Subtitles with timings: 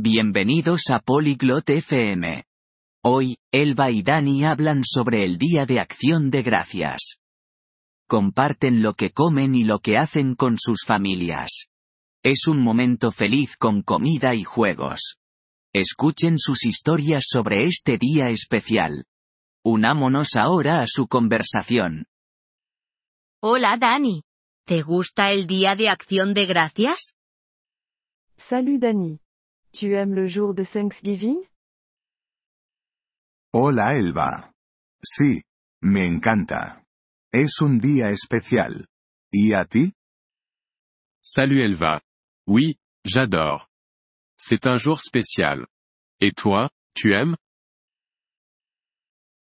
[0.00, 2.44] Bienvenidos a Polyglot FM.
[3.02, 7.16] Hoy, Elba y Dani hablan sobre el Día de Acción de Gracias.
[8.06, 11.66] Comparten lo que comen y lo que hacen con sus familias.
[12.22, 15.16] Es un momento feliz con comida y juegos.
[15.74, 19.04] Escuchen sus historias sobre este día especial.
[19.64, 22.06] Unámonos ahora a su conversación.
[23.42, 24.22] Hola Dani.
[24.64, 27.16] ¿Te gusta el Día de Acción de Gracias?
[28.36, 29.18] Salut Dani.
[29.78, 31.38] Tu aimes le jour de Thanksgiving?
[33.52, 34.52] Hola Elba.
[35.04, 35.44] Sí,
[35.80, 36.82] me encanta.
[37.32, 38.88] Es un día especial.
[39.30, 39.92] ¿Y a ti?
[41.22, 42.02] Salut Elva.
[42.48, 43.68] Oui, j'adore.
[44.36, 45.68] C'est un jour spécial.
[46.20, 47.36] Et toi, tu aimes?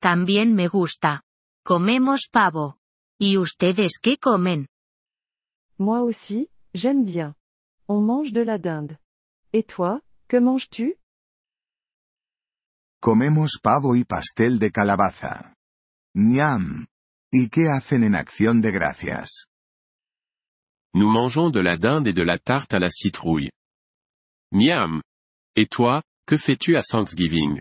[0.03, 1.23] También me gusta.
[1.65, 2.77] Comemos pavo.
[3.19, 4.67] ¿Y ustedes qué comen?
[5.79, 7.35] Moi aussi, j'aime bien.
[7.89, 8.99] On mange de la dinde.
[9.55, 10.95] Et toi, que manges-tu
[13.01, 15.55] Comemos pavo y pastel de calabaza.
[16.15, 16.87] Ñam.
[17.31, 19.49] ¿Y qué hacen en acción de gracias?
[20.95, 23.51] Nous mangeons de la dinde et de la tarte à la citrouille.
[24.51, 25.03] Miam.
[25.55, 27.61] Et toi, que fais-tu à Thanksgiving?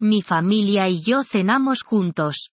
[0.00, 2.50] Mi familia y yo cenamos juntos.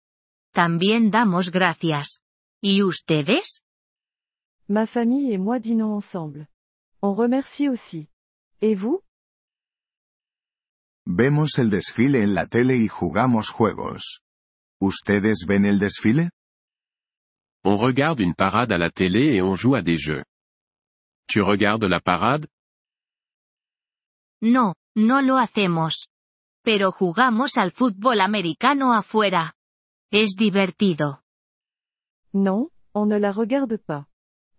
[0.53, 2.19] También damos gracias.
[2.61, 3.61] ¿Y ustedes?
[4.67, 6.47] Ma famille et moi dînons ensemble.
[7.05, 8.07] On remercie aussi.
[8.61, 9.01] Et vous?
[11.05, 14.21] Vemos el desfile en la tele y jugamos juegos.
[14.79, 16.29] ¿Ustedes ven el desfile?
[17.65, 20.23] On regarde une parade à la télé et on joue à des jeux.
[21.27, 22.47] Tu regardes la parade?
[24.41, 26.07] No, no lo hacemos.
[26.63, 29.55] Pero jugamos al fútbol americano afuera.
[30.09, 31.21] Es divertido.
[32.31, 34.05] Non, on ne la regarde pas.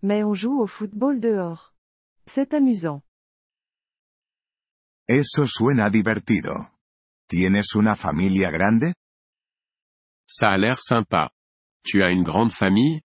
[0.03, 1.74] Mais on joue au football dehors.
[2.27, 3.03] C'est amusant.
[5.07, 6.53] Eso suena divertido.
[7.29, 8.95] ¿Tienes una familia grande?
[10.27, 11.31] Ça a l'air sympa.
[11.85, 13.01] Tu as une grande famille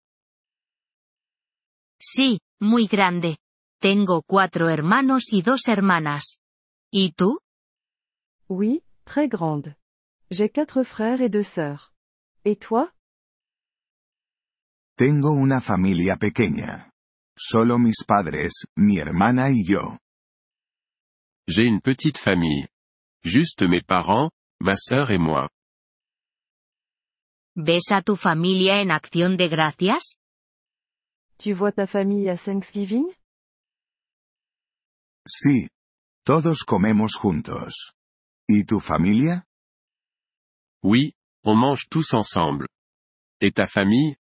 [2.00, 3.38] Sí, muy grande.
[3.80, 6.38] Tengo cuatro hermanos y dos hermanas.
[6.92, 7.40] ¿Y tú?
[8.48, 9.76] Oui, très grande.
[10.30, 11.92] J'ai quatre frères et deux sœurs.
[12.44, 12.92] Et toi
[14.96, 16.87] Tengo una familia pequeña.
[17.40, 19.98] Solo mis padres, mi hermana y yo.
[21.46, 22.66] J'ai une petite famille.
[23.22, 25.48] Juste mes parents, ma sœur et moi.
[27.54, 30.16] ¿Ves a tu familia en acción de gracias?
[31.38, 33.06] Tu vois ta famille à Thanksgiving?
[35.26, 35.68] Sí.
[36.24, 37.92] Todos comemos juntos.
[38.48, 39.44] ¿Y tu familia?
[40.82, 42.66] Oui, on mange tous ensemble.
[43.40, 44.16] Et ta famille?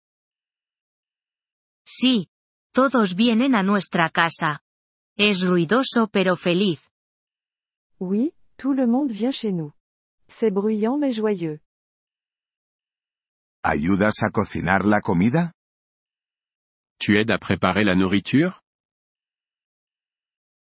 [1.87, 2.28] Sí.
[2.76, 4.60] Todos vienen a nuestra casa.
[5.16, 6.91] Es ruidoso pero feliz.
[7.98, 9.72] Oui, tout le monde vient chez nous.
[10.28, 11.59] C'est bruyant mais joyeux.
[13.62, 15.54] ¿Ayudas a cocinar la comida?
[16.98, 18.60] Tu aides à préparer la nourriture?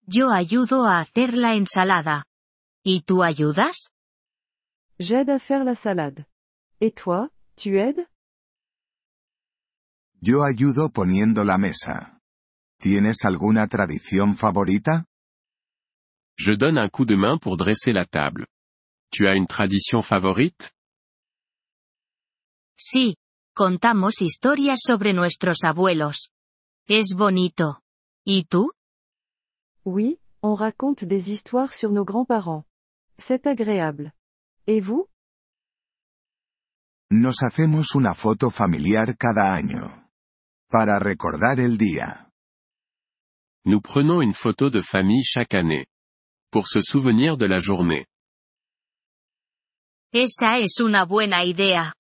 [0.06, 2.24] Yo ayudo a hacer la ensalada.
[2.84, 3.88] ¿Y tú ayudas?
[5.00, 6.24] J'aide à faire la salade.
[6.80, 8.06] Et toi, tu aides?
[10.28, 12.20] Yo ayudo poniendo la mesa.
[12.80, 15.04] ¿Tienes alguna tradición favorita?
[16.36, 18.48] Je donne un coup de main pour dresser la table.
[19.12, 20.72] Tu as une tradition favorite
[22.76, 23.14] Sí.
[23.54, 26.32] Contamos historias sobre nuestros abuelos.
[26.88, 27.80] Es bonito.
[28.24, 28.72] ¿Y tú?
[29.84, 32.64] Oui, on raconte des histoires sur nos grands-parents.
[33.16, 34.12] C'est agréable.
[34.66, 35.08] Et vous
[37.12, 40.05] Nos hacemos una foto familiar cada año.
[40.68, 42.28] Para recordar el día.
[43.64, 45.86] Nous prenons une photo de famille chaque année.
[46.50, 48.06] Pour se souvenir de la journée.
[50.12, 51.94] Esa es una buena idea.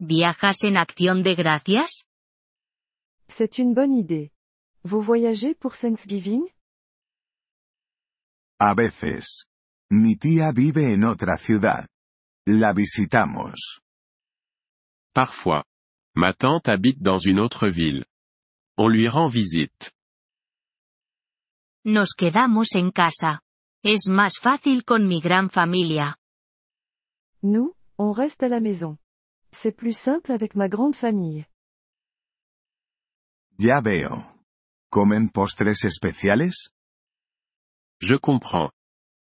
[0.00, 2.04] ¿Viajas en acción de gracias?
[3.28, 4.30] C'est une bonne idée.
[4.82, 6.42] Vous voyagez pour Thanksgiving
[8.58, 9.46] A veces.
[9.92, 11.86] Mi tía vive en otra ciudad.
[12.46, 13.80] La visitamos.
[15.14, 15.64] Parfois.
[16.14, 18.04] Ma tante habite dans une autre ville.
[18.76, 19.92] On lui rend visite.
[21.84, 23.40] Nos quedamos en casa.
[23.82, 26.16] Es más fácil con mi gran familia.
[27.42, 28.98] Nous, on reste à la maison.
[29.52, 31.46] C'est plus simple avec ma grande famille.
[33.58, 34.10] Ya veo.
[34.90, 36.70] ¿Comen postres especiales?
[38.00, 38.70] Je comprends.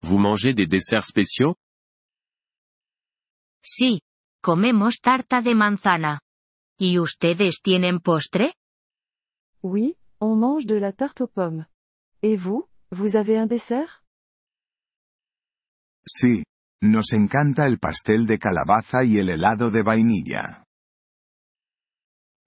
[0.01, 1.55] Vous mangez des desserts spéciaux?
[3.63, 4.01] Sí.
[4.41, 6.19] Comemos tarta de manzana.
[6.79, 8.53] ¿Y ustedes tienen postre?
[9.63, 11.65] Oui, on mange de la tarte aux pommes.
[12.21, 14.03] Et vous, Vous avez un dessert
[16.07, 16.43] Sí.
[16.81, 20.63] Nos encanta el pastel de calabaza y el helado de vainilla.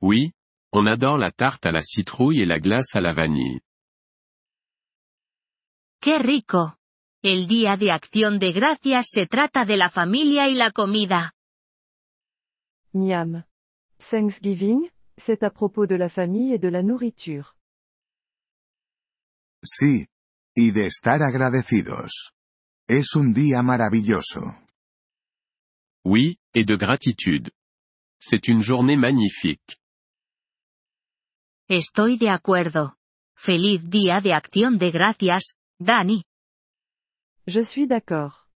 [0.00, 0.32] Oui,
[0.73, 3.61] on adore la tarte à la citrouille et la glace à la vanille.
[6.00, 6.77] ¡Qué rico!
[7.23, 11.35] El Día de Acción de Gracias se trata de la familia y la comida.
[12.94, 13.44] Miam.
[14.00, 17.55] Thanksgiving, c'est à propos de la famille et de la nourriture.
[19.64, 20.06] Sí.
[20.56, 22.32] Y de estar agradecidos.
[22.88, 24.41] Es un día maravilloso.
[26.05, 27.50] Oui, et de gratitude.
[28.19, 29.79] C'est une journée magnifique.
[31.69, 32.94] Estoy de acuerdo.
[33.37, 36.25] Feliz Día de Acción de Gracias, Dani.
[37.46, 38.49] Je suis d'accord.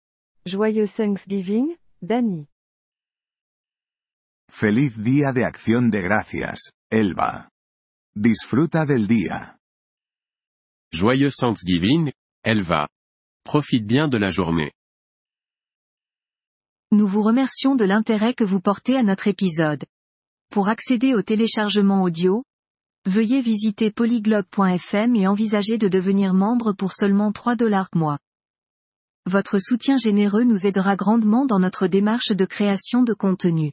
[0.46, 2.48] Joyeux Thanksgiving, Danny.
[4.51, 7.50] Feliz día de acción de gracias, Elba.
[8.16, 9.57] Disfruta del día.
[10.94, 12.12] Joyeux Thanksgiving,
[12.44, 12.88] Elva.
[13.44, 14.72] Profite bien de la journée.
[16.92, 19.84] Nous vous remercions de l'intérêt que vous portez à notre épisode.
[20.51, 22.44] Pour accéder au téléchargement audio,
[23.06, 28.19] veuillez visiter polyglobe.fm et envisager de devenir membre pour seulement 3 dollars mois.
[29.25, 33.72] Votre soutien généreux nous aidera grandement dans notre démarche de création de contenu.